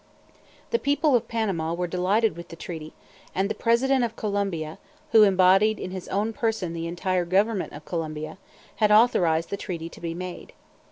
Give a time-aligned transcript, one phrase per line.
[0.71, 2.95] The people of Panama were delighted with the treaty,
[3.35, 4.79] and the President of Colombia,
[5.11, 8.39] who embodied in his own person the entire government of Colombia,
[8.77, 10.53] had authorized the treaty to be made.